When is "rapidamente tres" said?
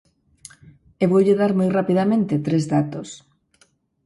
1.79-2.63